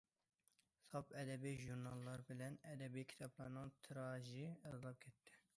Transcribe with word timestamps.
ساپ 0.85 1.11
ئەدەبىي 1.19 1.53
ژۇرناللار 1.65 2.25
بىلەن 2.31 2.57
ئەدەبىي 2.71 3.07
كىتابلارنىڭ 3.13 3.73
تىراژى 3.89 4.49
ئازلاپ 4.53 5.07
كەتتى. 5.07 5.43